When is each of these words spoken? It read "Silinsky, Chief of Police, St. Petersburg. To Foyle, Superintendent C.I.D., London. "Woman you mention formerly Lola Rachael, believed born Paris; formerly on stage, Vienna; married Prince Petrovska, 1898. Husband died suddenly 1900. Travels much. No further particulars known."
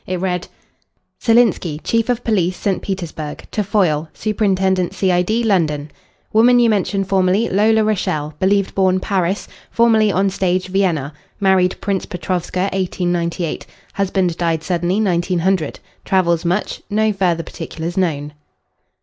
It 0.07 0.19
read 0.19 0.47
"Silinsky, 1.19 1.77
Chief 1.83 2.09
of 2.09 2.23
Police, 2.23 2.57
St. 2.57 2.81
Petersburg. 2.81 3.45
To 3.51 3.63
Foyle, 3.63 4.09
Superintendent 4.15 4.95
C.I.D., 4.95 5.43
London. 5.43 5.91
"Woman 6.33 6.57
you 6.59 6.71
mention 6.71 7.03
formerly 7.03 7.47
Lola 7.49 7.83
Rachael, 7.83 8.33
believed 8.39 8.73
born 8.73 8.99
Paris; 8.99 9.47
formerly 9.69 10.11
on 10.11 10.31
stage, 10.31 10.69
Vienna; 10.69 11.13
married 11.39 11.75
Prince 11.81 12.07
Petrovska, 12.07 12.61
1898. 12.73 13.67
Husband 13.93 14.35
died 14.37 14.63
suddenly 14.63 14.99
1900. 14.99 15.79
Travels 16.03 16.43
much. 16.45 16.81
No 16.89 17.13
further 17.13 17.43
particulars 17.43 17.95
known." 17.95 18.33